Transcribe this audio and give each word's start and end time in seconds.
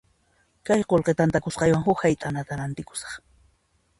Kay 0.69 0.79
qullqi 0.93 1.13
tantakusqaywan 1.19 1.85
huk 1.89 2.03
hayt'anata 2.05 2.59
rantikusaq. 2.63 3.13